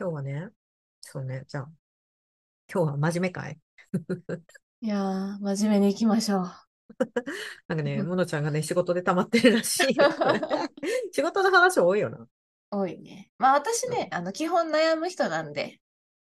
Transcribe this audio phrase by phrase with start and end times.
[0.00, 0.48] 今日はね、
[1.02, 1.68] そうね、じゃあ、
[2.72, 3.58] 今日は真面目かい？
[4.80, 6.50] いやー、真面目に行きましょう。
[7.68, 10.04] なんかね、ものちゃんがね、仕事で溜まってるらしいよ。
[11.12, 12.26] 仕事の話多いよな。
[12.70, 13.30] 多いね。
[13.36, 15.82] まあ私ね、あの、基本悩む人なんで、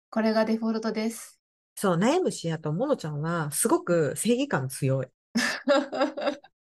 [0.09, 1.39] これがデフォルトです。
[1.75, 5.07] そう、悩むし、あと、ものちゃんは、すごく正義感強い。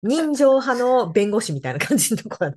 [0.02, 2.56] 人情派の弁護士みたいな感じのところだ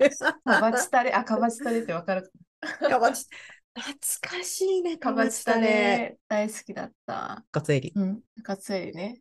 [0.00, 0.10] ね。
[0.46, 3.24] カバチタレ、あ、カバチタレってわかるカバチ
[3.74, 7.44] 懐かしいね、カバチタレ大好きだった。
[7.50, 7.92] カツエリ。
[7.94, 9.20] うん、カツエリね。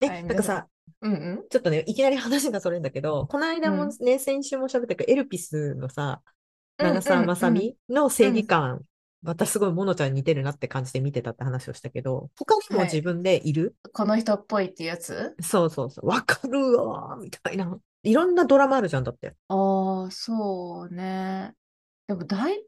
[0.00, 0.66] え、はいなんかさ、
[1.00, 1.44] うんうん。
[1.48, 6.20] ちょっとね、いきなり話がそれるんだけど、この間もね、先週も喋ったけど、エルピスのさ、
[6.76, 8.82] 長澤まさみの正義感、
[9.22, 15.34] 私すごいモノちゃんに似てるなって感じで見てたって話をしたけど、他にもはい自分でいる、この人っぽいっていうやつ？
[15.40, 17.78] そうそうそう、わかるわーみたいな。
[18.02, 19.34] いろんなドラマあるじゃん、だって。
[19.48, 21.54] ああ、そうね。
[22.06, 22.62] でも大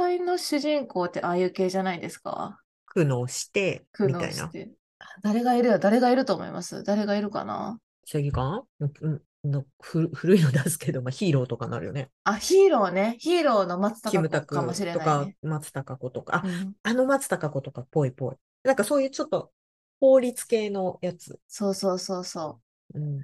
[0.00, 2.58] 体の主人公ってああいう系じゃないですか？
[2.86, 4.46] 苦悩して、苦みたいな。
[4.46, 4.70] 悩して。
[4.98, 6.82] あ誰がいるよ誰がいると思います？
[6.84, 7.78] 誰がいるかな？
[8.06, 12.10] 正義感うんのふ古いの出すけど、まあ、ヒーローとかなるよね。
[12.24, 13.16] あ、ヒーローね。
[13.18, 18.36] ヒーローの松たか子かもしれとかないね。、松たか子とか、あ、うんあの松たか子とかぽいぽい。
[18.64, 19.50] なんかそういうちょっと
[19.98, 21.38] 法律系のやつ。
[21.48, 22.60] そうそうそうそ
[22.94, 22.98] う。
[22.98, 23.20] うん。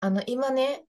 [0.00, 0.84] あの、今ね、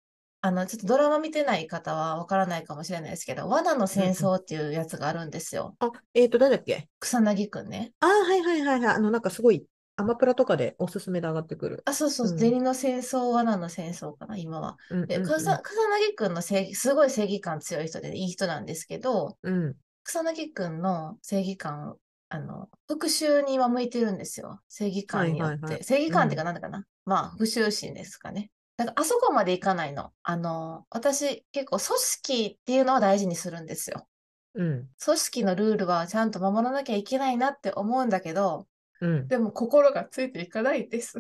[0.46, 5.76] あの、ちょっとドラマ見てない方はわからないかもしれないですけど、罠の戦争っていうやつがあるんですよ。
[5.80, 6.88] あ、えっと、誰だっけ？
[7.00, 7.94] 草薙くんね。
[8.00, 8.96] あ、はいはいはいはい。
[8.96, 11.82] あの、なんかすごい、アマプラとかでおすすめで上がってくる。
[11.84, 14.78] あ、そうそう、うん銭の戦争、罠の戦争かな、今は。
[15.08, 19.76] で、うんうんうん草草薙くんの正義、すごい正義感強い人でいい人なんですけど、うん。
[20.04, 21.96] 草薙くんの正義感、
[22.30, 24.60] あの、復讐に今向いてるんですよ。
[24.68, 25.66] 正義感によって。
[25.66, 26.86] はいはいはい正義感っていうか、なんだかな。
[27.06, 28.52] まあ、復讐心ですかね。
[28.78, 30.14] だから、あそこまでいかないの。
[30.24, 34.08] あの、私、結構組織っていうのを大事にするんですよ。
[34.56, 34.90] うん。
[35.04, 38.68] 組織のルールはちゃんと守らなきゃいけないなって思うんだけど、
[39.02, 39.28] うん。
[39.28, 41.18] でも心がついていかないです。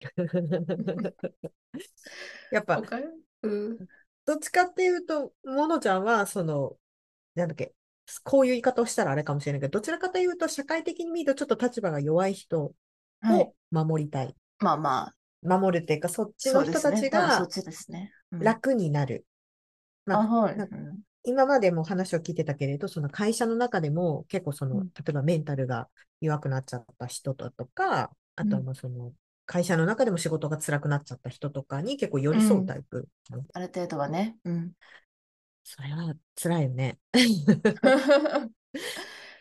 [2.52, 2.80] やっぱ
[3.42, 3.78] うん。
[4.24, 6.76] どっちかっていうと、モノちゃんは、その、
[7.34, 7.74] なんだっけ、
[8.24, 12.74] こういう言い方をしたらあれかもしれないけど、どちらかというと、社会的に見るとちょっと立場が弱い人
[13.20, 13.54] はいを。
[13.70, 14.34] 守りたい。
[14.58, 16.80] まあまあ、守るっていうか、そっちの人。
[16.80, 17.46] たちが
[18.32, 19.24] 楽になる。
[20.04, 20.54] まあ
[21.28, 25.88] 今までも話を聞いてたけれど、その会社の中でも結構その、うん例えばメンタルが
[26.20, 29.12] 弱くなっちゃった人ととか、あとはうんもうその、
[29.44, 33.08] 会社の中でも仕事が辛くなっちゃった人とかに結構寄り添うタイプ。
[33.52, 34.36] ある程度はね。
[34.44, 34.72] うん。
[35.64, 36.98] それは辛いよね。
[37.12, 37.14] っ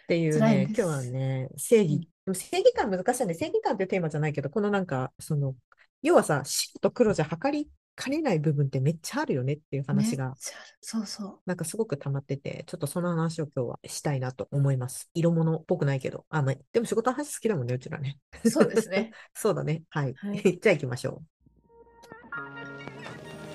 [0.07, 3.33] ていうね、今日はね、正義、正義感難しいね。
[3.35, 5.55] 正義感っていうテーマじゃないけど、このなんか、その、
[6.05, 11.39] 要はさ、白と黒じゃ測りかねない部分ってめっちゃあるよねっていう話がめっ、ちゃあるそうそう。
[11.47, 15.09] なんかすごく溜まってて、ちょっとその話を今日はしたいなと思います。
[15.15, 16.25] 色物っぽくないけど。
[16.29, 18.19] あ、まあ、でも仕事の話好きだもんね、うちらね。
[18.47, 19.13] そうですね。
[19.33, 19.81] そうだね。
[19.89, 20.13] はい。
[20.13, 21.25] はい じゃあ行きましょう。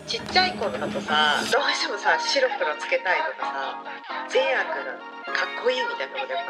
[0.09, 6.47] ちっちゃい子だとさ、どうしてもさ、白黒つけたいとかさ、善悪がかっこいいみたいなことやっ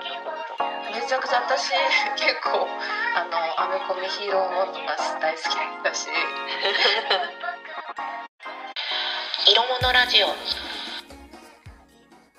[0.56, 1.70] ぱ思めちゃくちゃ私、
[2.18, 2.66] 結構、
[3.14, 3.30] あの、
[3.62, 5.44] アメコミヒーローものとか大好き
[5.84, 6.08] だし。
[9.46, 10.26] 色物ラジオ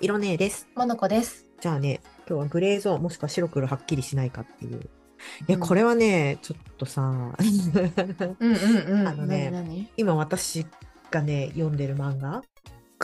[0.02, 0.68] 色ねえです。
[0.74, 1.46] モノコです。
[1.60, 4.80] じゃあね、今日はグレーゾーンもしくは白黒はっきりしないかっていう。
[5.48, 7.32] いや、うんこれはね、ちょっとさ、うん
[8.38, 8.54] うん
[9.00, 9.08] うん。
[9.08, 10.66] あのね今私
[11.10, 12.42] がね、読んでる漫画、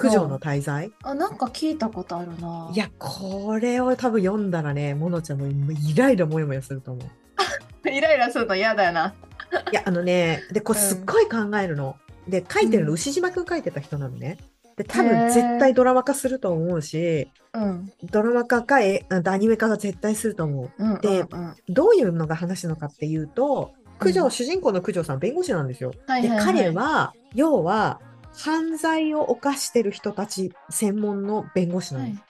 [0.01, 0.93] 九条の大罪。
[1.03, 2.71] あ、なんか聞いたことあるな。
[2.73, 7.09] いや、これを多分読んだらね、モノちゃんもイライラもやもやすると思う。
[7.91, 9.15] イライラするの嫌だよな。
[9.73, 11.97] いや、あのね、で、これすっごい考えるの。
[12.29, 14.39] で、書いてるの、牛島くん書いてた人なのね。
[14.77, 17.91] で、多分絶対ドラマ化すると思うし、うん。
[18.05, 20.71] ドラマ化かえアニメ化が絶対すると思う。
[20.79, 21.01] うん。
[21.01, 25.91] でうんうんどういうのが話なのかっていうと、九条、うん主人公の九条さん、弁護士なんですよ。
[25.91, 28.01] で、はいはいはい彼は、要は、
[28.35, 32.07] 犯罪を犯してる人たち専門の弁護士なの。
[32.07, 32.23] はい。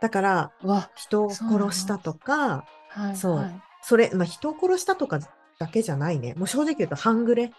[0.00, 0.52] だから、
[0.94, 3.16] 人を殺したとか、はい。
[3.16, 5.20] そうはいそれ、まあ、人を殺したとか
[5.60, 6.34] だけじゃないね。
[6.34, 7.52] もう正直言うと、半グレ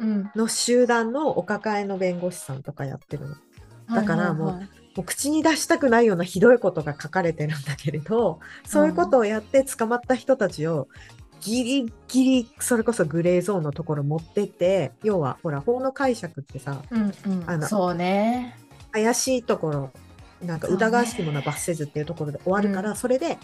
[0.00, 0.30] うん。
[0.34, 3.36] の集団のお抱えの弁護士さんとかやってるの。
[3.94, 10.88] だからもうはいはいはいもう口に出したくないようなひどいことが書かれてるんだけれど、そういうことをやって捕まった人たちを
[11.40, 17.44] ギリギリそれこそグレーゾーンのところ持ってって、要はほら法の解釈ってさ、うんうん。
[17.46, 18.58] あのそうね。
[18.92, 19.90] 怪しいところ、
[20.42, 23.38] なんか疑わしきものは罰せずっていうところで終わるから、それで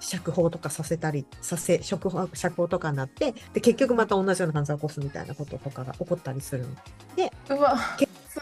[0.00, 6.68] 釈放とかさせたり、させ、釈放釈放とかになって、で、結局また同じような犯罪を起こすみたいなこととかが起こったりするの。
[7.56, 7.76] うわ、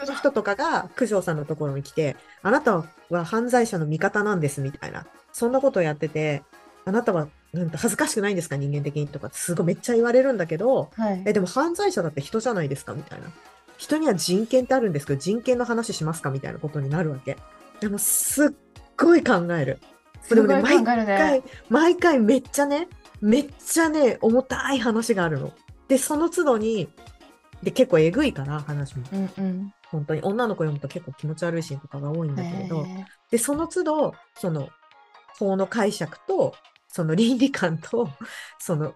[0.05, 6.43] の人とかが九条さんのところに来て、あなたは犯罪者の味方なんですみたいな、そんなことをやってて、
[6.85, 8.55] あなたはなんか恥ずかしくないんですか？
[8.55, 11.23] 人間的にとか、すごいめっちゃ言われるんだけど、はい。
[11.25, 12.93] え、でも犯罪者だって人じゃないですか？
[12.93, 13.27] みたいな。
[13.77, 16.29] 人には人権ってあるんですけど、人権の話しますか？
[16.29, 17.37] みたいなことになるわけ。
[17.79, 18.49] でも、すっ
[18.95, 19.79] ごい考える。
[20.21, 21.17] すごいでもね考えるね。
[21.17, 22.87] 毎回、毎回めっちゃね、
[23.21, 25.51] めっちゃね、重たい話があるの。
[25.87, 26.89] で、その都度に、
[27.63, 29.05] で、結構えぐいから、話も。
[29.11, 29.73] うんうん。
[29.87, 30.21] 本当に。
[30.21, 34.69] 女の子読むと結構気持ち悪いシーンとかが多いんだけれど、へで、その都度、その、
[35.37, 36.53] 法の解釈と、
[36.91, 38.09] その倫理観と、
[38.59, 38.93] その、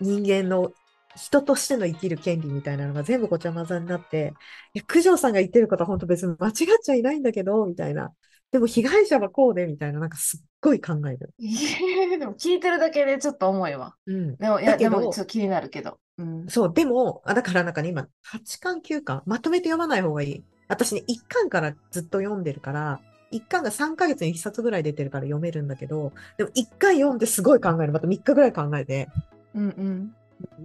[0.00, 0.72] 人間の、
[1.16, 4.32] 人としての生きる権利みたいなのが全部ごちゃ混ざになって、
[4.74, 8.12] いや、九条さんが言ってることは本当別に間違っちゃいないんだけど、みたいな。
[8.52, 11.34] でも被害者はこうで、みたいな、なんかすっごい考える。
[11.40, 13.96] え でも聞いてるだけでちょっと重いわ。
[14.06, 14.36] うん。
[14.36, 15.98] でも、いや、でもちょっと気になるけど。
[16.18, 16.46] うん。
[16.48, 20.44] そう、でも、あだからなんかね、今、8巻、9巻、まとめて読まない方がいい。
[20.68, 23.00] 私ね、1巻からずっと読んでるから、
[23.32, 27.92] 1巻が3ヶ月に1冊ぐらい出てるから読めるんだけど、でも1回読んですごい考える。
[27.92, 29.08] また3日ぐらい考えて。
[29.54, 30.14] うんうん。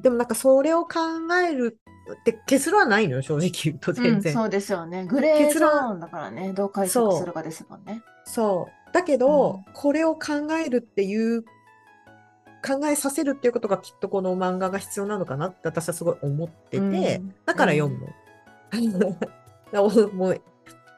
[0.02, 1.00] でもなんかそれを考
[1.48, 1.80] える
[2.14, 4.34] って結論はないのよ、正直言うとうん、全然。
[4.34, 5.06] そうですよね。
[5.06, 6.54] グレー結ゾ論ーンだからね。
[6.54, 8.04] どう解釈するかですもんね。
[8.24, 8.94] そう。
[8.94, 11.44] だけど、うんこれを考えるっていう、
[12.66, 18.08] 考えさせるっていうことがきっとこの漫画が必要なのかなって私はすごい思ってて、うんだから読むの。
[20.14, 20.42] もう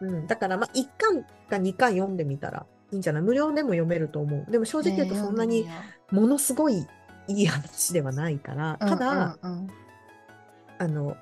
[0.02, 3.22] うん、だからまあ1巻か2巻読んでみたらいいんじゃない？
[3.22, 4.52] 無料でも読めると思う。
[4.52, 5.68] でも正直言うとねそんなに
[6.12, 6.86] ものすごい
[7.28, 9.70] いい話ではないから、ただ、、うんうんうん
[10.80, 11.18] あの、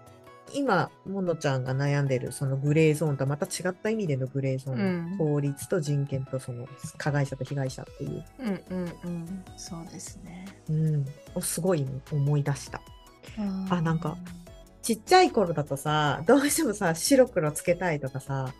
[0.54, 6.68] 今、ものちゃんが悩んでるそのグレーゾーンとはまた違った意味でのグレーゾーン、うん法律と人権とその
[6.98, 9.44] 加害者と被害者っていう、うんうんうん。
[9.58, 10.46] そうですね。
[10.70, 12.82] うん、をすごいね思い出した。
[13.40, 14.18] うんあなんか
[14.84, 18.54] ちっちゃい頃だとさ、どうしてもさ、白黒つけたいとかさ、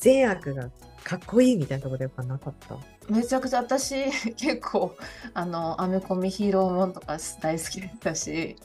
[0.00, 0.70] 善悪が
[1.04, 2.76] かっこいいみたいなところでやっぱなかった。
[3.08, 4.04] めちゃくちゃ私
[4.34, 4.96] 結構
[5.34, 8.56] あのアメコミヒーローもんとか大好きだったし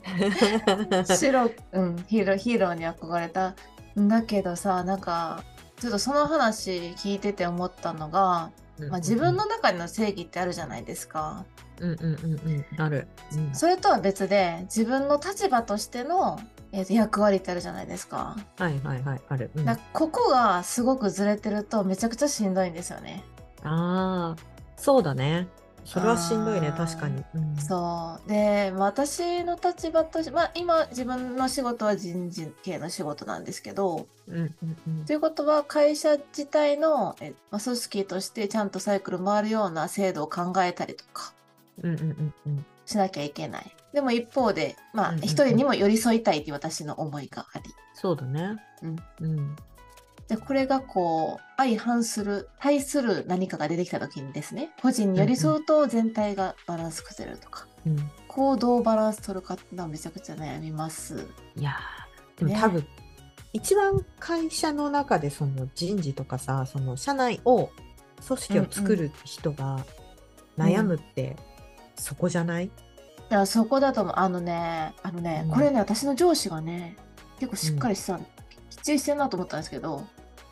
[1.04, 3.56] 白、うん、ヒーローヒーローに憧れた
[3.98, 5.42] んだけどさなんか
[5.80, 8.52] ちょっとその話聞いてて思ったのが、
[8.88, 11.44] まあ、自分の中での正義ってあるじゃないですか。
[11.80, 13.06] うんうんうんうん、ある。
[13.32, 16.38] うんそれとは別で自分の立場としての、
[16.72, 18.36] えーと役割ってあるじゃないですか。
[18.58, 19.50] はいはいはい、ある。
[19.54, 23.24] うんだここがすごくずれてるとめちゃくちゃしんどいんですよね。
[23.62, 24.42] ああ、
[24.76, 25.48] そうだね。
[25.86, 27.22] それはしんどいね、確かに。
[27.34, 41.32] うんそうで私の立場として、まあ、今自分の仕事は人事系の仕事なんですけどうんうんうんということは会社自体のえ、まあ、組織としてちゃんとサイクル回るような制度を考えたりとか
[42.84, 43.76] しなきゃいけない。
[43.92, 45.28] でも一方で、まあ、うんうんうん。
[45.28, 47.64] 一人にも寄り添いたいという私の思いがあり。
[47.94, 48.56] そうだね。
[48.82, 48.96] うん。
[49.20, 49.56] うん。
[50.28, 61.26] でこれがこう相反する対する何かが出てきた時にですね個人に寄り添うと全体がバランス崩れるとか、うんこうどうバランス取るかってのはめちゃくちゃ悩みます。
[61.56, 62.60] いやーでもね。
[62.60, 62.86] 多分、
[63.54, 67.70] 一番会社の中でその人事とかさ、その社内を、
[68.26, 69.86] 組織を作る人が
[70.58, 71.34] 悩むって、
[71.96, 72.66] そこじゃない？
[72.66, 72.70] い
[73.30, 74.14] やそこだと思う。
[74.16, 75.50] あのねあのね、うん。
[75.52, 76.96] これね私の上司がね
[77.40, 78.24] 結構しっかりした、きっ
[78.82, 80.04] ちりしてんなと思ったんですけど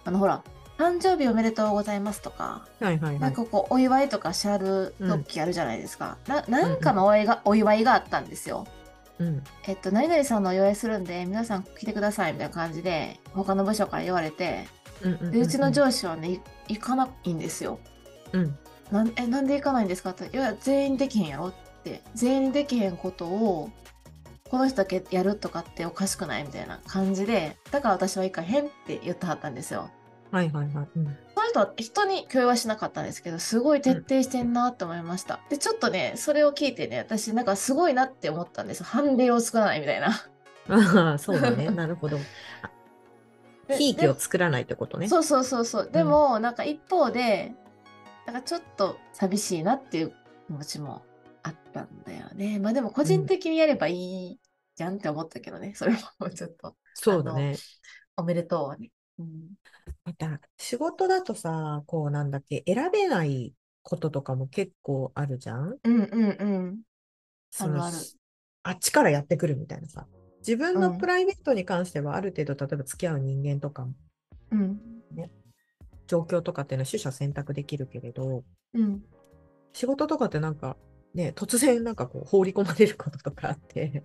[0.05, 0.43] あのほら
[0.76, 3.19] 誕生日おめでとうございますとか、はいはいはい。
[3.20, 8.67] なんかこうお祝いとかしゃる時あるじゃないですか、ななんかのお祝いが、お祝いがあったんですよ。
[9.20, 9.44] うん。
[9.69, 14.67] えっと何々さんのお祝いするんで皆さん来てくださいみたいな感じで他の部署から言われて
[15.01, 15.31] うんうんうん。
[15.31, 16.41] でうちの上司はねい
[16.74, 17.79] 行かないんですよ。
[18.32, 18.58] うん
[18.91, 20.10] なんえなんで行かないんですか？
[20.10, 21.48] っていや全員できへんやろ？
[21.48, 21.53] っ
[21.84, 23.70] て全員できへんことを
[24.50, 29.91] この人だけやるとかっておかしくないみたいな感じでだから私は行かへんって言ってはったんですよ。
[30.31, 30.88] はいはいはい。
[30.96, 35.41] うんその人は人に共有はしなかったんですけどすごい徹底してんなって思いました。
[35.50, 38.86] でちょっとねそれを聞いてね私なんかすごいなって思ったんですよ。
[38.86, 40.08] 判例を作らないみたいな。
[40.69, 41.69] ああ、そうだね。
[41.70, 42.19] なるほど。
[43.69, 45.08] でひいきを作らないってことね。
[45.08, 45.91] そうそうそうそう。
[45.93, 47.55] でも、なんか一方で、
[48.26, 50.12] なんかちょっと寂しいなっていう
[50.46, 51.02] 気持ちも
[51.43, 52.58] あったんだよね。
[52.58, 54.40] まあでも個人的にやればいい
[54.76, 55.74] じゃんって思ったけどね。
[55.74, 57.56] それももうちょっと、そうだね。
[58.16, 58.90] おめでとうはね。
[59.19, 59.50] うん。
[60.04, 65.76] また、仕事だとさ、こうなんだっけ、選べないこととかも結構あるじゃん？
[65.84, 66.81] うんうんうん。
[67.50, 67.96] そのある
[68.62, 70.06] あっちからやってくるみたいなさ。
[70.38, 73.86] 自分うんのプライベートに関してはある程度、例えば付き合う人間とか、
[74.50, 74.81] うん。
[76.15, 78.44] 状況とかっていうのは取捨選択できるけれど、
[78.75, 79.03] うん。
[79.73, 80.77] 仕事とかってなんか
[81.15, 84.03] ね、突然なんかこう放り込まれることとかあって、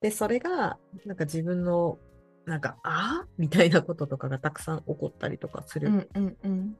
[0.00, 1.98] で、それがなんか自分の
[2.46, 6.76] なんか、あみたいなこととかがたくさん起こったりとかするうんうんうん。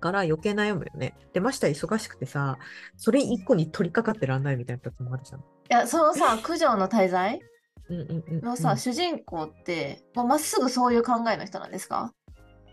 [0.00, 1.14] から余計悩むよね。
[1.32, 2.58] で、ましてや忙しくてさ、
[2.96, 5.40] それ一個に取り掛かってらんないみたいな時もあるじゃん。
[5.40, 7.40] いや、そのさ、 九条の滞在
[7.88, 12.14] うんうんうん、のさ、うん主人公って、まっすぐそういう考えの人なんですか？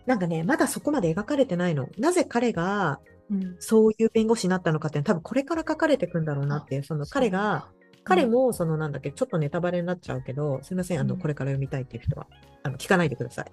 [0.08, 1.88] なんかね、まだそこまで描かれてないの。
[2.00, 3.00] なぜ彼が
[3.30, 3.56] うん。
[3.60, 7.68] そういう弁護士になったのかっていうのは多分これから書かれていくんだろうなっていう、その彼が、
[8.04, 11.20] 彼もそのなんだっけ、ちょっとネタバレになっちゃうけど、すみません、あの、うん。
[11.20, 12.28] これから読みたいっていう人は、
[12.64, 13.48] あの、聞かないでください。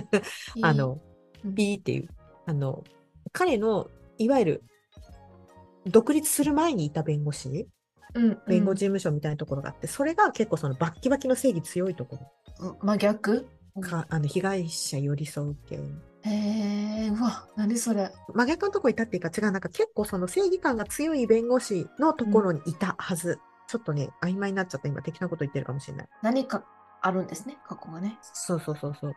[0.62, 1.00] あ、の、
[1.44, 1.54] うん。
[1.54, 2.08] ピーっていう、
[2.46, 2.82] あの、
[3.32, 4.64] 彼の、いわゆる、
[5.86, 7.68] 独立する前にいた弁護士、
[8.14, 8.38] うんうん。
[8.48, 12.18] 弁護事務所みたいなところがあって、それが結構そのバッキバキの正義強いとこ
[12.58, 12.78] ろ。
[12.80, 13.46] 真逆？
[13.80, 15.76] か、あの、被害者寄り添う系。
[16.22, 18.10] へえ、うわ、何それ。
[18.34, 23.38] 真逆のとこいたっていうか違う、なんか結構その正義感が強い弁護士のところにいたはず。
[23.68, 24.88] ちょっとね、曖昧になっちゃった。
[24.88, 26.08] 今、的なこと言ってるかもしれない。
[26.22, 26.64] 何か
[27.00, 28.18] あるんですね、過去がね。
[28.32, 29.14] そうそうそうそう。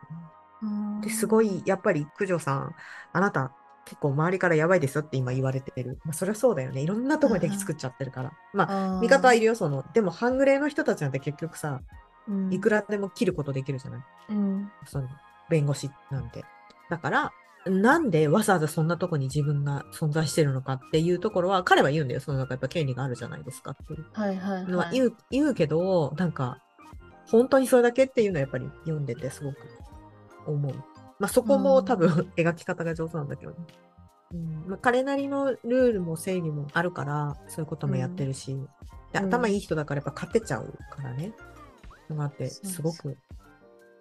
[0.62, 2.76] うんですごい、やっぱり九条さん、
[3.12, 3.52] あなた、
[3.86, 6.00] 結構周りからやばいですよって今言われてる。
[6.06, 6.82] まあ、そりゃそうだよね。
[6.82, 8.32] いろんなところに敵作っちゃってるから。
[8.54, 9.84] まあ、あー味方はいるよ、その。
[9.94, 11.82] でも、半グレの人たちなんて結局さ、
[12.28, 14.02] うんいくらでも切ることできるじゃない？
[14.30, 15.08] うんその、
[15.50, 16.44] 弁護士なんて。
[16.90, 17.32] だから、
[17.66, 22.20] なんでわざわざそんなとこに自分が存在してるのかっていうところは、彼は言うんだよ。
[22.20, 24.96] その、なんかやっぱ権利があるじゃないですかっていうはいはいのははい。
[24.96, 26.60] 言う言うけど、なんか、
[27.28, 29.58] 本当にそれだけっていうのはやっぱり読んでてすごく
[30.46, 30.74] 思う。
[31.20, 33.58] まあそこも多分描き方が上手なんだけどね。
[34.34, 38.58] うんまあ、彼なりのルールも正義もあるから、そういうこともやってるし、
[39.14, 41.32] でうん頭いい人だからやっぱ勝てちゃうからね。
[42.10, 43.18] のがあって、すごく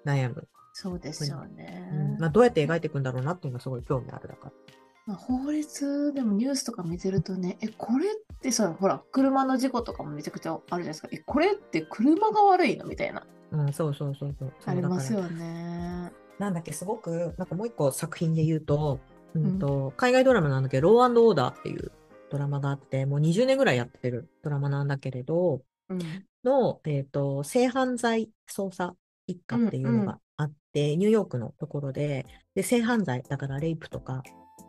[0.05, 0.49] 悩む。
[0.75, 1.91] そうですよね。
[1.93, 4.53] うんまあ、どうやって描いていくんだろうなっていうのがすごい興味あるだから。
[5.05, 11.09] まあ法律でもニュースとか見てるとね、え、これってさ、ほら、車の事故とかもめちゃくちゃあるじゃないですか。
[11.13, 12.87] え、これって車が悪いの？
[12.87, 13.27] みたいな。
[13.51, 14.53] うん、そうそうそうそう。
[14.65, 16.13] ありますよね。
[16.39, 18.99] なんだっけ、すごく、なんかもう一個作品で言うと、
[19.35, 21.91] うんと海外ドラマなんだけど、ローオーダーっていう
[22.31, 25.99] ドラマがあって、もう20年ぐらいやってるドラマなんだけれど、うん。
[26.45, 28.95] の、えっ、と、性犯罪捜査
[29.27, 34.23] 一課っていうのがあって、ニューヨークのところで、で、性犯罪、だからレイプとか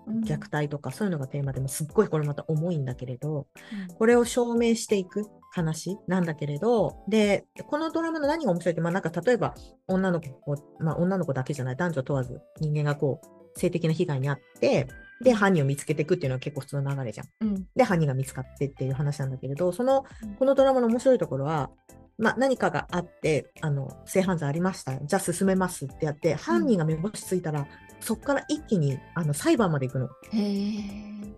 [0.08, 0.22] うん。
[0.22, 3.48] 虐待とかそういうのがテーマでもすっごいこれまた重いんだけれど、
[3.90, 3.96] うん。
[3.96, 9.54] これを証明していく話なんだけれど、で、このドラマの何が面白いって、まあなんか例えば
[9.88, 14.88] 女の子を、まあ女の子だけじゃない、男女問わず人間がこう、性的な被害に遭って、
[15.22, 17.28] で、犯人を見つけていくっていうのは結構普通の流れじゃん。
[17.42, 17.68] うん。
[17.76, 21.70] で、犯人が見つかってっていう話なんだけれど、そのうん、このドラマの面白いところは、
[22.18, 24.98] まあ何かがあって、あの、性犯罪ありました。
[25.00, 27.68] じゃあ進めますってやって、犯人が目星ついたら、
[28.04, 30.10] そこから一気にあの裁判まで行くの。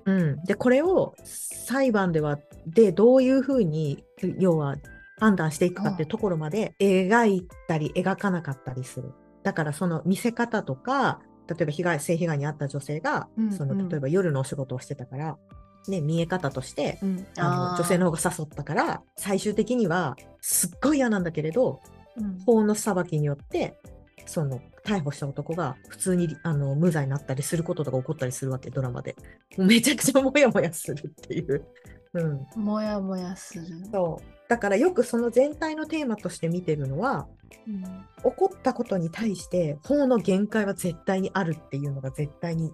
[0.05, 4.03] うん、でこれを裁判ではでどういうふうに
[4.39, 4.75] 要は
[5.19, 9.13] 判断していくかっていうところまで描いたり描かなかったりする。
[9.43, 13.51] だからその見せ方とか例えば被害性被害に遭った女性が、うんうん。
[13.51, 15.37] その例えば夜のお仕事をしてたから、
[15.87, 17.27] ね、見え方としてうん。
[17.37, 17.75] あのー。
[17.77, 21.81] 女性の方が誘ったから最終的にはすっごい嫌なんだけれど
[22.17, 22.39] うん。
[22.45, 23.79] 法の裁きによって
[24.25, 29.15] その逮捕した男が普通にあの無罪になったりすることとか起こったりするわけドラマで。
[29.57, 31.65] めちゃくちゃモヤモヤするっていう、
[32.13, 33.65] うん、もやもやする。
[33.91, 37.27] そうだからよくその全体のテーマとして見てるのは
[37.67, 42.73] うん起こったことに対して法の限界は絶対にあるっていうのが絶対に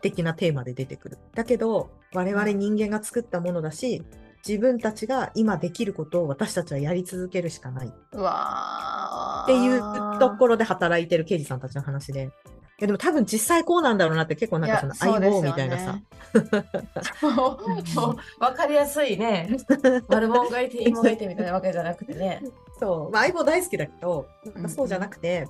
[0.00, 1.18] 的なテーマで出てくる。
[1.34, 4.02] だけど我々人間が作ったものだし
[4.46, 7.88] 自分たちが今できることを私たちはやり続けるしかない。
[7.88, 9.46] っうわー。
[9.46, 12.30] ていうところで働いてる刑事さんたちの話で。
[12.78, 16.00] いやでも多分実際こうなんだろうなって結構なんかその相棒みたいなさ。
[17.22, 19.48] もうもう分かりやすいね。
[20.08, 22.42] 悪者がいて、芋がいてみたいなわけじゃなくてね。
[22.78, 25.48] そう、まあ、相棒大好きだけど、なんかそうじゃなくて、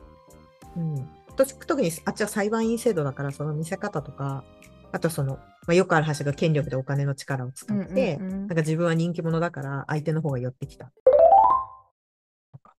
[0.76, 4.44] うんと特にあっちは裁判員制度だから、その見せ方とか、
[4.92, 10.92] あとその、まあ、よくある話が権力でお金の力を使って、うんうんうんなんか自分は人気者だから相手の方が寄ってきた。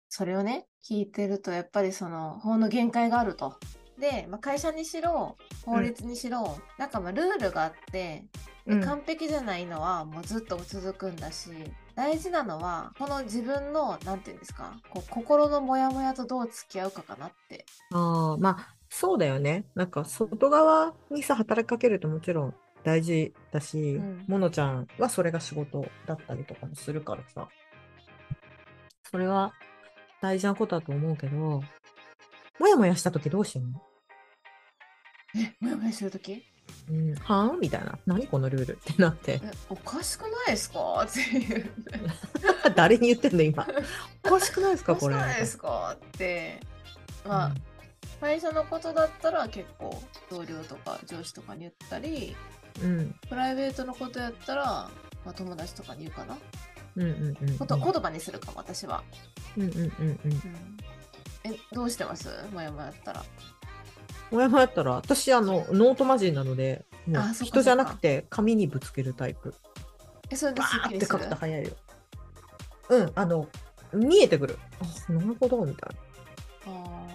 [0.10, 3.60] それをね、聞いてると、やっぱりその法の限界があると。
[4.00, 8.24] で、まあ、会社にしろ、法律にしろ、なんかまあルールがあって、
[8.66, 11.50] でうん完璧じゃないのはもうずっと続くんだし、
[11.96, 17.66] 大事なのは、この自分の、なんていうんですか、こう心のモヤモヤとどう付き合うかかなって。
[17.92, 19.66] ああ、まあ、そうだよね。
[19.74, 27.48] なんか外側にさ、働きかけるともちろん大事だし、うんものちゃんはそれが仕事だったりとかもするからさ、
[29.10, 29.54] それは
[30.22, 31.62] 大事なことだと思うけど、
[32.60, 33.82] もやもやしたときどうしようの？
[35.36, 36.44] え、モヤモヤするとき
[36.90, 37.98] うん、はぁみたいな。
[38.06, 39.40] 何このルールってなって。
[39.44, 41.06] え、おかしくないですか？
[41.06, 41.70] っていう。
[42.76, 43.68] 誰に言ってんの今？
[44.26, 44.96] おかしくないですか？
[44.96, 45.16] これ。
[45.16, 45.96] おかしくないですか？
[45.96, 46.60] って。
[47.26, 47.56] まあ、
[48.22, 52.36] 会社のことだったら結構同僚とか上司とかに言ったり、
[52.82, 54.64] うんプライベートのことやったら、
[55.26, 56.38] まあ、友達とかに言うかな。
[56.96, 59.04] うんうんうんうんこと言葉にするかも、私は。
[59.58, 60.18] うんうんうんうんうん、
[61.54, 62.30] え、どうしてます？
[62.54, 63.24] もやもやったら。
[64.32, 69.54] 親もやったら私あのノートマジンなのでもうあそっか人じゃなくて紙にぶつけるタイプ。
[70.30, 71.72] え、それでバすっきーって書くと早いよ。
[72.90, 73.48] うんあの
[73.94, 74.60] 見えてくる。
[74.82, 75.96] あなるほどみたい
[76.70, 76.74] な。
[76.74, 77.08] あ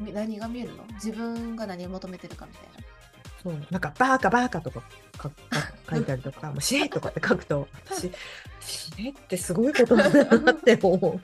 [0.00, 0.04] ー。
[0.04, 0.84] み何が見えるの？
[0.94, 2.82] 自分が何を求めてるかみたいな。
[3.42, 3.66] そう。
[3.70, 4.82] なんかバーカバーカとか
[5.16, 5.34] かか
[5.94, 8.10] 書いたりとかもう死ねとかって書くと私
[8.60, 11.20] 死ねってすごいことなんだなって思う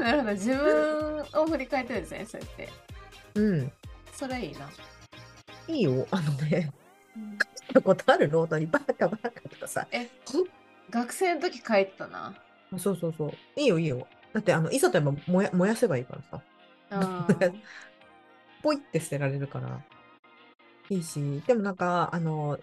[0.00, 2.68] なるほど、自分を振り返ってるんですね、そうやって。
[3.34, 3.72] うん。
[4.12, 4.68] それいいな。
[5.68, 6.06] いいよ。
[6.10, 6.72] あのね
[7.16, 7.38] うん。
[7.38, 9.86] 書いたことあるノートにバーカバーカとかさ。
[9.92, 10.08] え
[10.90, 12.34] 学生の時書いてたな。
[12.72, 13.32] あそうそうそう。
[13.56, 14.06] いいよいいよ。
[14.32, 16.42] だってあのいざといえば燃や燃やせばいいからさ。
[16.90, 17.54] あー。
[18.62, 19.80] ポイって捨てられるから。
[20.90, 22.58] いいし、でもなんか、あの、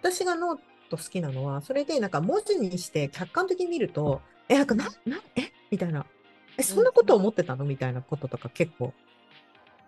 [0.00, 5.50] 私がノート好きなのは、それでなんか文字にして客観的に見ると、え、なんかな、な、え？
[5.70, 6.06] みたいな、
[6.58, 7.64] え、そんなこと思ってたの？
[7.64, 8.92] みたいなこととか結構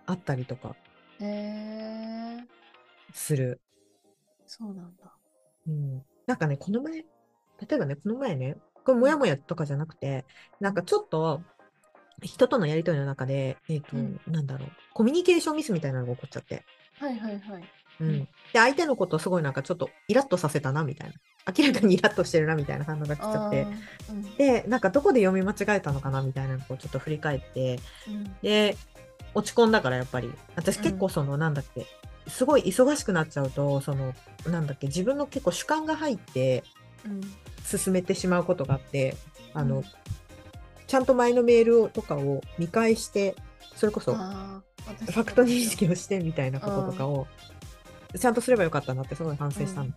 [0.07, 0.77] あったりとか
[1.21, 2.45] へえ
[3.13, 3.61] する。
[4.47, 5.13] そうなんだ。
[5.67, 6.03] うん。
[6.27, 7.07] なんかね、この前、例
[7.73, 10.25] えばね、この前ね、これもやもやとかじゃなくて、
[10.61, 11.43] なんかちょっと、
[12.23, 16.65] 人とのやりとりの中で、えっ、と、うんなんだろう、コミュニケーションミスみたいなのが起こっちゃって、
[16.99, 17.65] はいはいはい。
[18.01, 21.15] うんうんで、相手のことをすごいなんかちょっとイラッとさせたなみたいな。
[21.57, 23.69] 明らかにイラッとしてるなみたいな反応が来ちゃって。
[24.11, 24.37] うん。
[24.37, 28.37] で、なんかどこで読み間違えたのかなみたいなのをちょっと振り返って、うん。
[28.43, 28.76] で、
[29.35, 30.33] 落ち込んだからやっぱり。
[30.57, 31.87] 私結構その、なんだっけ、
[32.26, 34.14] すごい忙しくなっちゃうと、その、
[34.47, 36.64] なんだっけ、自分の結構主観が入って
[37.05, 37.21] うん。
[37.64, 39.17] 進めてしまうことがあって、
[39.55, 39.85] あの、うん。
[40.87, 43.35] ちゃんと前のメールをとかを見返して、
[43.75, 47.26] それこそ、ファクト認識をしてみたいなこととかを、
[48.19, 49.87] ちゃんとすればよかったなってすごい反省したの。
[49.87, 49.93] うん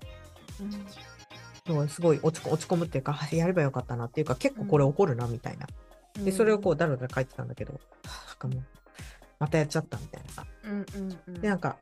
[1.87, 5.67] すごい落ち込落ち込むっていうか、やればよかったなっていうか、結構これ怒るなみたいな。
[6.23, 7.81] で、それをこう、だらだら書いてたんだけど、なん
[8.37, 8.63] かもう、
[9.39, 10.31] またやっちゃったみたいな。
[10.31, 10.45] さ。
[10.63, 11.41] うんうんうん。
[11.41, 11.77] で、なんか、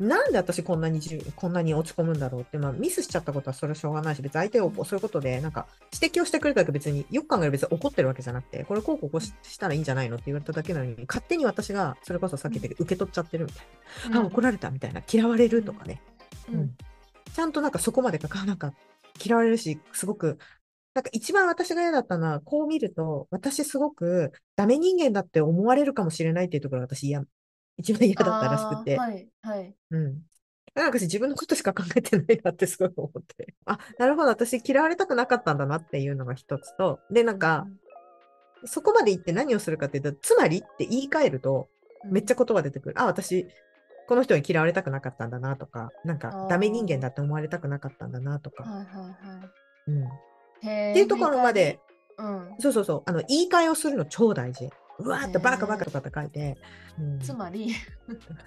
[0.00, 0.98] なんで私こんなに
[1.36, 13.62] こんなに落ち込むんだろうって、まあ、ミスしちゃったことはそれはしょうがないし、別に相手をそういうことで、なんか、指摘をしてくれたけど別に、よく考えれば別に怒ってるわけじゃなくて、これこうこうししたらいいんじゃないのって言われただけなのに、勝手に私が、それこそさっき言ったけど、受け取っちゃってるみた
[14.08, 14.20] いな。
[14.20, 15.02] あ、怒られたみたいな。
[15.12, 16.00] 嫌われるとかね。
[16.48, 16.54] うん。
[16.54, 16.76] うん。
[17.34, 18.72] ちゃんとなんかそこまでかか、なんか
[19.22, 20.38] 嫌われるし、すごく、
[20.94, 27.22] なんか一番私が嫌だったのは、こう見ると、私すごくダメ人間だって思われるかもしれないっていうところが私嫌、
[27.76, 28.96] 一番嫌だったらしくて。
[28.98, 29.74] はいはい。
[29.90, 30.22] うん。
[30.74, 33.54] なんか私自分のことしか考えてないなってすごい思って。
[33.66, 37.66] あ、なるほど、私嫌われたくなかったんだなっていうのが一つと、で、なんか、
[38.64, 43.00] そこまで言って何をするかっていうと、つまりって言い換えると、うんめっちゃ言葉出てくる。
[43.00, 43.46] あ、私、
[44.10, 48.64] この人に嫌われたくなかったんだなとか、なんかダメ人間だって思われたくなかったんだなとか。
[48.64, 49.52] はいはいは
[49.86, 50.08] うん、っ
[50.60, 51.78] ていうところまで、
[52.18, 52.56] うん。
[52.58, 54.68] そうそうそう、あの言い換えをするの超大事。
[54.98, 56.58] うわーってバカバカとかって書いて、
[56.98, 57.72] うんつまり、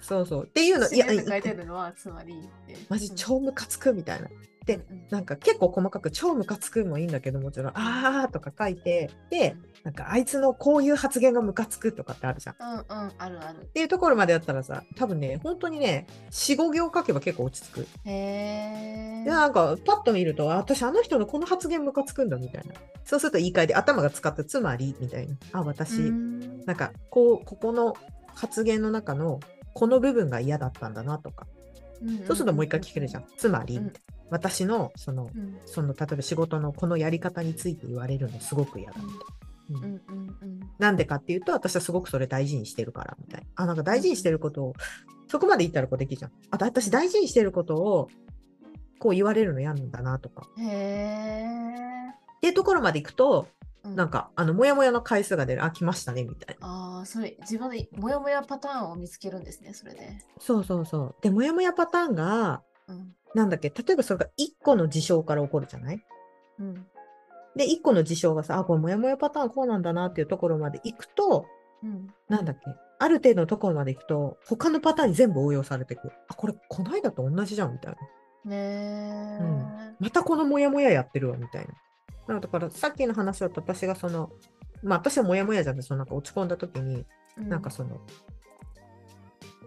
[0.02, 0.44] そうそう。
[0.44, 2.46] っていうの、 いや、書いているのは、つまり。
[2.90, 4.28] マジ超ムカつくみたいな。
[4.66, 12.54] でなんか結構細かく超ムカつくもいいんだけどもちろん、あーとか書いて、で、なんかあいつのこういう発言がムカつくとかってあるじゃん。
[12.54, 13.66] っうんうん、あるある。
[13.74, 17.80] ていうところまでやったらさ、多分ね、本当にね、4、5行書けば結構落ち着く。
[18.04, 19.24] へえ。
[19.24, 22.74] で、なんか、パッと見ると、あ私、あの人のこの発言ムカつくんだ、みたいな。
[23.04, 25.36] そうすると言い換えで、頭が使って、つまり、みたいな。
[25.52, 27.94] あ、私、うんなんか、こう、ここの
[28.34, 29.40] 発言の中の、
[29.74, 31.46] この部分が嫌だったんだな、とか。
[32.26, 33.24] そうするともう一回聞けるじゃん。
[33.36, 33.80] つまり、
[34.30, 39.24] 私の、その、うんその、例えば仕事のこのやり方について言われるのすごく嫌だ、みたいな。
[39.70, 43.46] うんうんうんうんなんでかっていうと、私はすごくそれ大事にしてるから、みたいな。
[43.54, 44.74] あ、なんか大事にしてることを、
[45.28, 46.32] そこまで言ったらこうできるじゃん。
[46.50, 48.08] あと、私大事にしてることを、
[48.98, 50.46] こう言われるの嫌なんだな、とか。
[50.58, 51.74] へえ。
[52.36, 53.53] っていうところまで行くと、う
[53.84, 55.64] なんか、あの、もやもやの回数が出る。
[55.64, 56.66] あ、来ましたね、みたいな。
[56.66, 60.18] ああ、それ、自分でもやもやパターンを見つけるんですね、それで。
[60.40, 61.14] そうそうそう。
[61.20, 63.14] で、もやもやパターンが、うん。
[63.34, 66.02] なんだっけ、例えばそれが1個の事象から起こるじゃない？
[66.60, 66.74] うん。
[67.56, 71.46] で、1個の事象がさ、あ、これもやもやパターンこうなんだなっていうところまで行くと、
[71.82, 72.08] うん。
[72.28, 72.62] なんだっけ、
[72.98, 76.10] ある程度のところまで行くと、他のパターンに全部応用されていく。
[76.28, 77.98] あ、これ、こないだと同じじゃん、みたいな。
[78.50, 79.38] ねえ。
[79.40, 81.74] うんまたこのモヤモヤやってるわみたいな。
[82.26, 84.30] なんかだからさっきの話だと私がその、
[84.82, 87.04] まあ私はモヤモヤじゃんそのなんか落ち込んだ時に、
[87.38, 87.48] うん。
[87.48, 88.00] なんかその、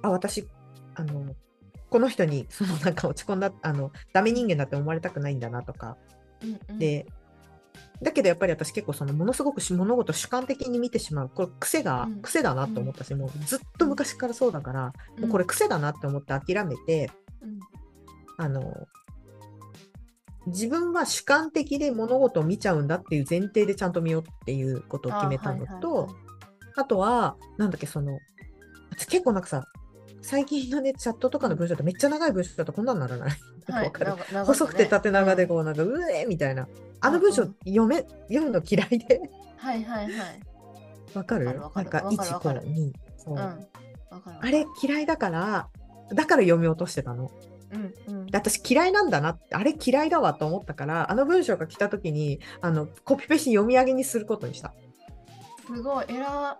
[0.02, 0.48] あ、私、
[0.96, 1.36] あの、
[1.90, 5.98] この人にそのなんか落ち込んだ、あの、ダメ人間だって思われたくないんだなとか、
[6.42, 7.06] うんうん、で、
[8.02, 11.30] だけどやっぱり私結構そのものすごくし物事を主観的に見てしまう。
[11.30, 12.22] これ癖が、うん。
[12.22, 17.10] 癖だなと思ったし、もうずっと昔からそうだから、もうこれ癖だなって思って諦めて
[17.42, 17.60] うん。
[18.38, 18.88] あの
[20.48, 26.28] 自分は主観的で物事を見ちゃうんだっていう前提でちゃんと見ようっていうことを決めたのと、あはいはいはい
[26.80, 28.20] あとは、なんだっけ、その、
[28.92, 29.66] 私結構なんかさ、
[30.22, 33.38] 最近のね、チャットとかの文章ってめっちゃ長い文章だとこんなんならない。
[33.68, 36.68] なんかわかる、長長細くて縦長でうんこう、なんか、うえーみたいな。
[37.02, 39.20] あの文章うん読め、読むの嫌いで。
[39.58, 40.40] はいはいはい。
[41.16, 41.48] わかる？
[41.48, 42.94] わかるわかるなんか、わかるわかる1、こう、2。
[43.18, 43.40] そううん。
[43.40, 43.68] わかる
[44.12, 45.70] わかるあれ嫌いだから、
[46.14, 47.32] だから読み落としてたの。
[47.72, 54.74] うんうんで私嫌いなんだなって、あれ嫌いだわと思ったから、あの文章が来た時に、あの、コピペして読み上げにすることにした。
[55.66, 56.58] すごい、えら。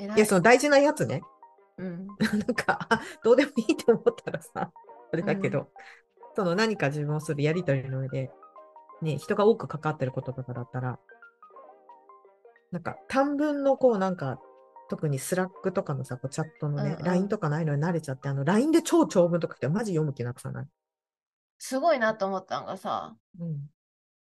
[0.00, 1.22] えらいや、その大事なやつね。
[1.78, 2.06] うん。
[2.18, 4.70] なんか、あ どうでもいいと思ったらさ、
[5.12, 5.70] あれだけど、
[6.34, 8.30] その何か自分をするやりとりの上で、
[9.02, 10.98] ね、人が多く関わってることとかだったら、
[12.70, 14.40] なんか短文のこうなんか、
[14.88, 20.66] 特に Slack とかのさ、こうチャットのね、うんうん LINE とかないのに慣れちゃって、あの LINE で超長文とか来てマジ読む気なくさない？
[21.58, 23.70] すごいなと思ったのがさ、うん。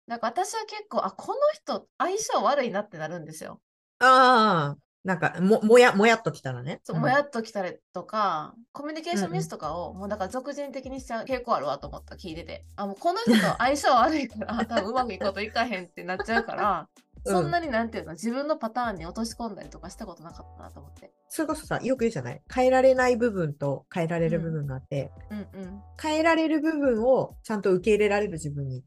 [0.08, 3.62] なんか私は結構、あ、この人相性悪いなってなるんですよ。
[4.00, 6.82] ああ、なんかも、もや、もやっときたらね。
[6.84, 12.66] そう、んもやっときたりとか、コミュニケーションミスとかを、もうだから属人的にしちゃう傾向あるわと思った、聞いてて。
[12.76, 21.12] あ、もうこの人と相性悪いから、 多分うまくいくこといかへんってなっちゃうから、うんそんなになんていうの、自分のパターンに落とし込んだりとかしたことなかったなと思って。
[21.30, 22.42] それこそさ、よく言うじゃない？
[22.54, 25.82] 変えられない部分と変えられる部分があって、うんうん。
[26.02, 28.84] 変えられる部分をちゃんと受け入れられる自分に、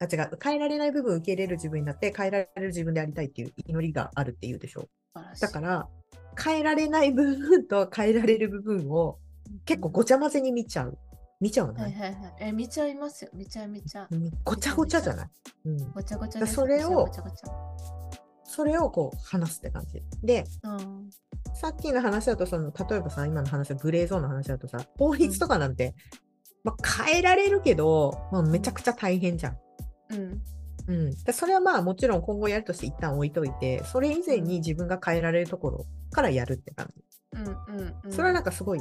[0.00, 4.88] あ、違う、変えられない部分を受け入れる自分になって、変えられる自分でありたいっていう祈りがあるっていうでしょ？
[5.40, 5.88] だから、
[6.42, 9.18] 変えられない部分と変えられる部分を
[9.64, 10.98] 結構ごちゃ混ぜに見ちゃう。
[11.40, 12.00] 見ちゃうのはいね。
[12.00, 12.34] はいはい。
[12.40, 13.30] え、見ちゃいますよ。
[13.34, 14.14] 見ちゃい見ちゃう。
[14.14, 15.28] うんごちゃごちゃじゃない？
[15.66, 15.92] うん。
[15.92, 16.46] ごちゃごちゃ。
[16.46, 17.48] それをごちゃごちゃ
[18.44, 20.02] それをこう話すって感じ。
[20.22, 21.10] で、うん。
[21.54, 25.94] さっきの話だと、その、例えばさ、今の話、グレーゾーンの話だとさ、法律とかなんて、
[26.64, 29.58] まあ、変えられるけど、まあ、めちゃくちゃ大変じゃん。
[30.10, 30.42] うん。
[30.88, 38.10] うん、でそれはまあもちろん今後やるとして一旦置いといてそれ以前に自分が変えられるところからやるって感じうんうんうん。
[38.10, 38.80] それはなんかすごい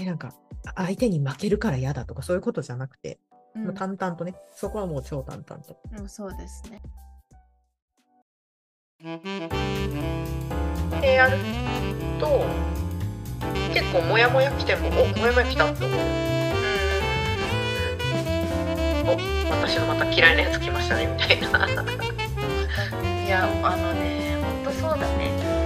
[0.00, 0.32] えなんか
[0.74, 3.18] あ相手に負けるから嫌だとかそういうことじゃなくて、
[3.54, 5.76] うん、もう淡々とねそこはもう超淡々と。
[5.98, 6.80] うん、そうですね。
[11.00, 11.38] でやる
[12.18, 12.44] と
[13.72, 16.00] 結構モヤモヤ来てもおモヤモヤ来たって思う。
[19.06, 19.16] お
[19.50, 21.66] 私のまた嫌いなやつ来ましたねみたいな。
[23.24, 25.59] いや、あのね、ほんとそうだね。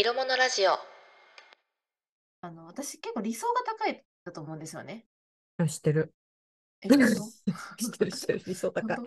[0.00, 0.78] 色物ラジオ。
[2.40, 5.04] あの、私結構理想が高いだと思うんですよね。
[5.68, 6.14] 知ってる。
[6.80, 8.42] 知ってる知ってる。
[8.48, 8.96] 理想高い。
[8.96, 9.06] 本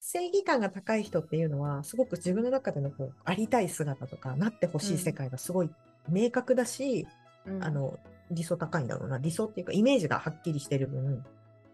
[0.00, 5.70] 正義感が高い人っていうのはすごく自分の中でのこうありたい姿とかなってほしい世界がすごい
[6.08, 7.06] 明確だし、
[7.44, 7.64] 当うん。
[7.64, 8.00] あの
[8.30, 9.18] 理想高いんだろうな。
[9.18, 11.22] 理想っていうかイメージがはっきりしてる分、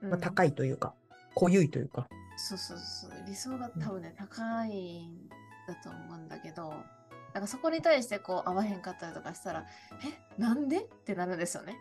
[0.00, 0.48] まあ、高い。
[0.48, 0.92] いというか、
[1.36, 2.08] 濃ゆいというか。
[2.36, 3.10] そうそうそう。
[3.28, 5.28] 理想が多分ね、高いん
[5.68, 6.74] だと思うんだけど、
[7.36, 9.66] なんかそこに対してこう合わへんかったりとかしたら、
[10.02, 10.78] え、なんで？
[10.78, 11.76] ってなるんですよね。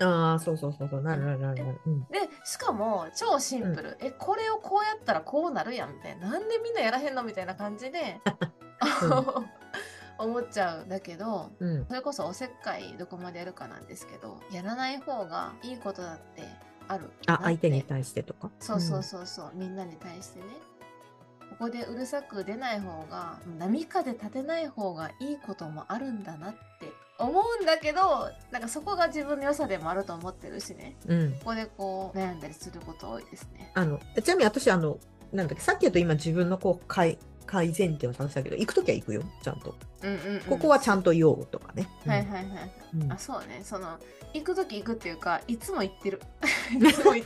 [0.00, 3.96] ああそうそうそうそうなるなるなるなる、うん、で、しかも超シンプル。
[4.00, 6.28] え、これをこうやったらこうなるやんみたいな。
[6.28, 8.20] なんでみんなやらへんのみたいな感じで、
[10.18, 16.42] 思っちゃうんだけど、うんそれこそおせっかいどこまでやるかなんですけど、やらない方がいいことだって
[16.88, 17.12] ある。
[17.28, 18.50] あ相手に対してとか？
[18.58, 20.46] そうそうそうそう、みんなに対してね。
[21.50, 26.58] ここでうるさく出ない方が、波風立てない方がいいこともあるんだなって
[27.18, 30.96] 思うんだけど、なんかそこが自分の良さでもあると思ってるしね。
[31.06, 33.70] うん、うんここでこう悩んだりすること多いですね。
[33.74, 34.98] あのちなみに私あの
[35.32, 40.40] なんだっけさっき言うと今自分のこう改改善点を話したけど行く時は行くよちゃんとうんうん、うん。
[40.40, 42.46] ここはちゃんと言おうとかね、うんはいはいはい。
[43.02, 43.60] うんあ、そうね。
[43.62, 43.98] その、
[44.34, 46.20] 行くとき行くっていうか、いつも行ってる。
[46.72, 47.22] いつも行い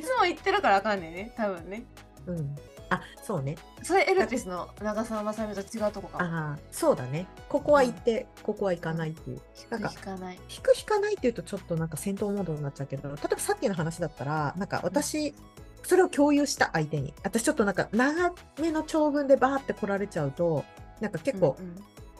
[0.00, 1.32] つも行ってるからあかんねんね。
[1.36, 1.84] 多分ね。
[2.26, 2.56] うん、
[2.92, 3.56] あそうね。
[3.82, 6.24] それエルピスの長澤まさみと違うとこか。
[6.24, 6.24] も。
[6.24, 7.26] ああそうだね。
[7.48, 9.40] ここは行って、ここは行かないっていう。
[9.58, 10.34] 引くなんか引かない。
[10.34, 15.34] 引く引かないっていうとちょっとなんか戦闘モードになっちゃうけど例えばさっきの話だったらなんか私
[15.82, 17.14] それを共有した相手に。
[17.22, 20.64] 私ちょっとなんか長めの長文でバーって来られちゃうと
[21.00, 21.76] なんか結構、うんうん。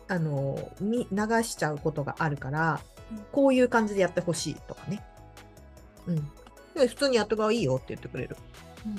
[0.09, 2.81] あのみ流しちゃうことがあるから、
[3.11, 3.25] うん。
[3.33, 5.03] こういう感じでやってほしいとかね。
[6.07, 6.31] うん。
[6.75, 8.35] で普通にやった方がいいよって言ってくれる、
[8.87, 8.99] うんうん、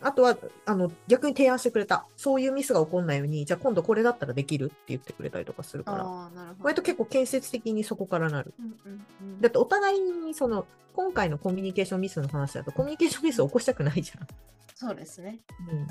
[0.00, 2.06] あとはあの逆に提案してくれた。
[2.16, 6.30] そういうミスが起こんないようにじゃあ今度これだったらできるって言ってくれたりとかするから。
[6.60, 8.54] 割と結構建設的にそこからなる。
[8.58, 9.40] うんうんうん。
[9.40, 14.26] だってお互いにその今回のコミュニケーションミスの話だとコミュニケーションミスを起こしたくないじゃん。
[14.74, 15.40] そうですね。
[15.70, 15.86] うん、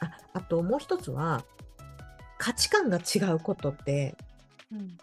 [0.00, 1.44] ああともう一つは
[2.38, 4.16] 価値観が違うことって
[4.72, 4.98] うん。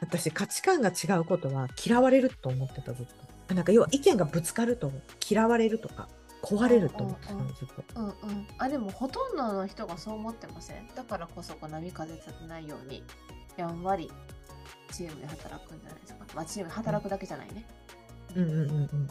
[0.00, 3.12] 私価値観が違うことは嫌われると思ってたずっと。
[3.48, 4.92] あなんか要は意見がぶつかると
[5.28, 6.08] 嫌われるとか
[6.44, 8.14] 壊れると思ってたのずっとうんうん。
[8.58, 10.88] あ、でもほとんどの人がそう思ってません？
[10.94, 13.02] だからこそこう波風立てないように、
[13.56, 14.10] やんわり
[14.92, 16.24] チームで働くんじゃないですか。
[16.34, 17.64] まあチームで働くだけじゃないね。
[18.36, 18.62] うんうんうんう
[18.96, 19.10] ん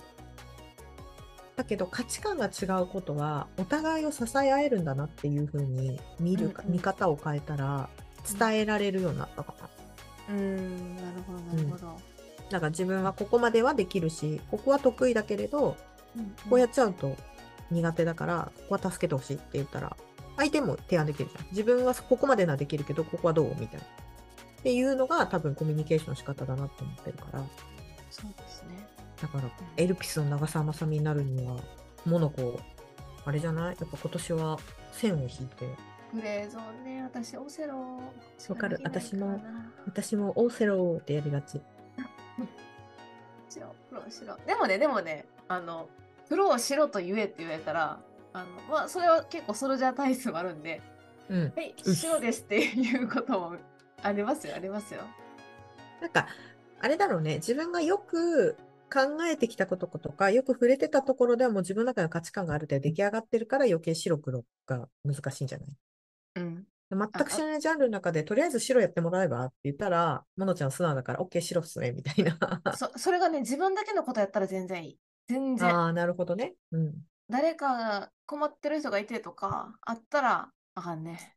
[1.55, 7.89] だけど価値観が違うことはお互いを支え合えるんだなっていう風に見るか、うんうん見方を変えたら
[8.39, 9.53] 伝えられるようになったか
[10.27, 10.33] な。
[10.33, 11.99] うーん、なるほど、なるほど。
[12.49, 15.75] だから自分はここまではできるしここは得意だけれどうん
[16.49, 17.15] こうやっちゃうと
[17.71, 19.95] 苦手だからここは助けてほしいって言ったら
[20.37, 21.45] 相手も提案できるじゃん。
[21.51, 23.85] 自分はここまでならできるけどここはどうみたいな。
[23.85, 27.43] っていうのが多分コミュニケーションの仕方だなと思ってるから。
[28.09, 28.87] そうですね。
[29.21, 29.43] だから
[29.77, 31.57] エルピスの長澤まさみになるには
[32.05, 32.59] モノコ
[33.25, 33.75] あれじゃない？
[33.79, 34.59] やっぱ今年は
[34.91, 35.67] 線を引いて。
[36.13, 37.75] グレーゾーンね、私、オセロ。
[38.49, 38.79] わかる？
[38.83, 39.41] 私も
[39.85, 41.59] 私もオーセローってやりがち。
[43.49, 44.37] 白、黒、白。
[44.45, 45.89] でもね、でもね、あの、
[46.33, 47.99] 黒を白と言えって言われたら、
[48.33, 50.81] あの、まあ、それは結構ソルジャー体質もあるんで、
[51.29, 53.55] うんはい、うん白ですっていうことも
[54.01, 55.01] ありますよ、ありますよ。
[56.01, 56.27] なんか、
[56.81, 58.57] あれだろうね、自分がよく
[58.91, 65.69] 考えてきたこととか、よく触れてたところではもう自分の中の価値観がある程度出来上がってるから余計白黒が難しいんじゃない？
[66.37, 66.65] うん。
[66.91, 72.61] 全く知らないジャンルの中で、とりあえず白やってもらえばって言ったら、モノちゃん素直だから、OK、白っすね、みたいな。
[72.75, 74.99] そそれがね、自分だけのことやったら全然いい。
[75.27, 75.69] 全然。
[75.69, 76.55] ああ、なるほどね。
[76.71, 76.93] うん。
[77.29, 81.35] 誰かが困ってる人がいてとか、あったら、あかんね。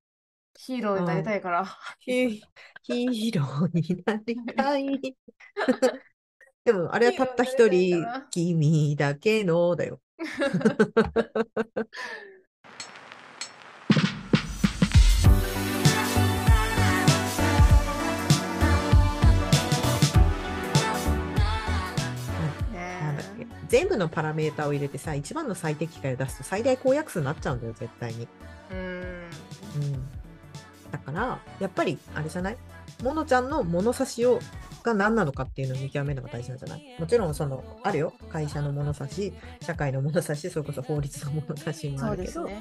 [0.58, 1.66] ヒーローになりたいから。
[2.00, 2.42] ヒ
[2.82, 5.16] ヒーローになりたい。
[6.64, 10.00] でも、あれはたった一人君だけのだよ。
[23.68, 28.28] 全部のパラメータを入れてさ、一番の最適解を出すと最大公約数になっちゃうんだよ、絶対に。
[28.70, 29.28] え。
[29.76, 29.82] うん。
[29.82, 29.92] うん。
[30.90, 32.56] だから、やっぱり、あれじゃない？
[33.02, 34.38] モノちゃんの物差しを
[34.82, 36.96] が何なのかっていうのを見極めるのが大事なんじゃない？
[36.98, 38.12] もちろん、その、あるよ。
[38.30, 42.52] 会社の物差し、社会の物差し、それこそ法律の物差しもあるけど、で。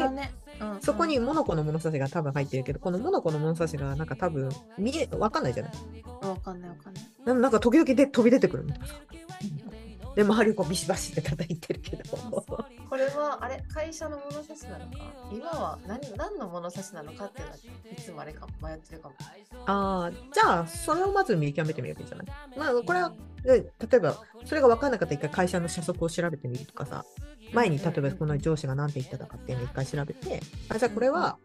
[0.00, 5.72] うんそこにモノコの物差しが多分入ってるけど、このモノコの物差しがなんか多分見え、わかんないじゃない？
[6.22, 7.04] うんわかんないわかんない。
[7.26, 8.94] ななんか時々で飛び出てくるみたいなさ。
[10.18, 12.02] で、周りをこうビシバシって叩いてるけど。
[12.08, 14.98] これは、あれ、会社の物差しなのか？
[15.32, 17.58] 今は何何の物差しなのかっていうのは
[17.92, 19.14] いつもあれかも迷ってるかも。
[19.66, 22.26] ああ、じゃあ、それをまず見極めてみればいいんじゃない？
[22.58, 23.12] まあ、これは、
[23.44, 27.04] で例えば、それが分かんなかったら一回会社の社則を調べてみるとかさ、
[27.52, 31.38] 前に例えばこの上司が何て言ったかっていうのを一回調べて、あ、じゃあこれは、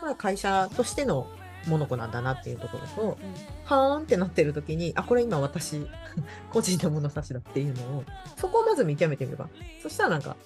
[0.00, 1.26] これは会社としての
[1.66, 3.18] モノコなんだなっていうところと、
[3.64, 5.86] はーんってなってる時に、あ、これ今私、
[6.50, 8.04] 個人の物差しだっていうのを、
[8.36, 9.48] そこをまず見極めてみれば。
[9.82, 10.36] そしたらなんか、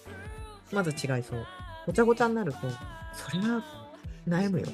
[0.73, 1.47] まず違いそう。
[1.87, 2.59] ごちゃごちゃになると、
[3.13, 3.63] それは
[4.29, 4.67] 悩むよ。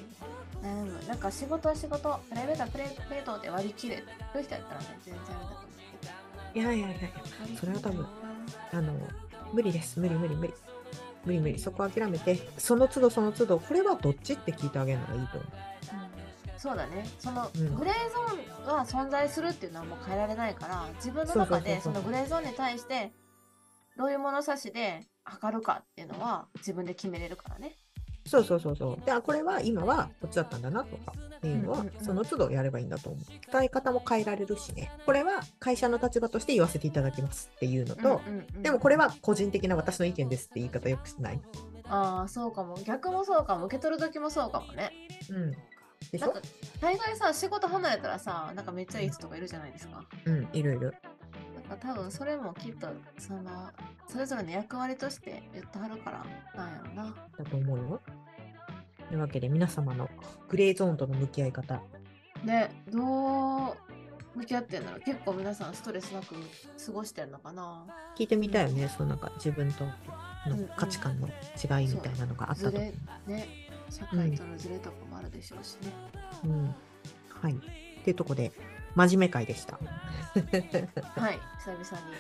[0.63, 1.07] 悩む。
[1.07, 4.05] なんか仕事は仕事、プライベートはプライベートで割り切れる
[4.43, 6.59] 人やったらね、全然だと思う。
[6.59, 8.07] いやいやいやいや、それは多分
[8.73, 8.95] あの、
[9.53, 10.01] 無理です。
[10.01, 10.55] 無理無理無理。
[11.25, 11.59] 無理無理。
[11.59, 15.72] そこ諦めて、その都度その都度、これはどっちって聞いてあげるのがいいと思う。
[16.63, 17.05] うんそうだね。
[17.19, 23.13] そのうんグレーゾーンが存在するっていうのはもう変えられないから、自分の中でそのグレーゾーンに対して
[23.99, 27.77] どういう物差しで測るかっていうのは自分で決めれるからね。
[28.25, 29.05] そうそうそうそう。
[29.05, 33.25] で、あ、これは今はこっちだったんだなとかっていうのはその都度やればいいんだと思う。
[33.53, 34.93] 伝え方も変えられるしね。
[35.05, 38.21] これは会社の立場として言わせていただきますっていうのと、
[38.63, 41.41] でもこれは個人的な私の意見ですって言い方よくしない？
[41.89, 42.79] ああ、そうかも。
[42.85, 43.67] 逆もそうかも。
[43.67, 44.93] 受け取る時もそうかもね。
[45.29, 45.57] うん。
[46.11, 46.35] でしょ？
[46.81, 50.05] 大概さ、仕事離れたらさ、なんかめっちゃいい人とかいるじゃないですか。
[50.25, 50.95] うん、いるいる。
[51.69, 52.89] なんか多分それもきっと
[53.19, 53.71] その
[54.09, 57.15] それぞれの役割として言ってはるからなんやろな。
[57.39, 58.01] だと思うよ。
[59.09, 60.09] というわけで皆様の
[60.49, 61.83] グレーゾーンとの向き合い方、
[62.45, 63.77] で、どう
[64.35, 67.85] 向き合ってんだろう結構皆さんストレスなく過ごしてんのかな
[68.17, 68.89] 聞いてみたいよね。
[68.89, 72.91] そのなんか自分とうんうんの価値観の違いみたいなのがあったときに。
[72.91, 73.47] ずれ、ね、
[73.93, 75.93] 社会とのずれとかもあるでしょうしね。
[76.45, 76.75] うん。
[77.29, 77.53] はい。
[77.53, 78.53] っていうところで、
[78.95, 79.79] 真面目会でした。
[79.79, 82.17] はい、久々に。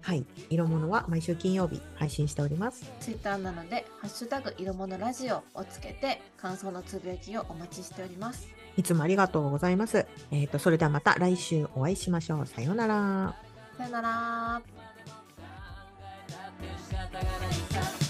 [0.00, 0.26] はい。
[0.50, 2.90] 色物は毎週金曜日配信しております。
[3.00, 8.48] ツイッターなので、ハッシュタグ色物ラジオをつけて感想のつぶやきをお待ちしております。
[8.76, 10.06] いつもありがとうございます。
[10.30, 12.46] えっ、と、それではまた来週お会いしましょう。
[12.46, 13.36] さようなら。
[13.76, 14.62] さよなら。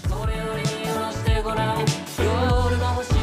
[0.09, 3.22] それを利用してごらん夜の星